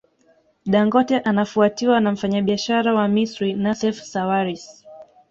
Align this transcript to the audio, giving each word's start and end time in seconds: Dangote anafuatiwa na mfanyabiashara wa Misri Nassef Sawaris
Dangote 0.65 1.19
anafuatiwa 1.19 1.99
na 1.99 2.11
mfanyabiashara 2.11 2.93
wa 2.93 3.07
Misri 3.07 3.53
Nassef 3.53 3.99
Sawaris 4.03 4.85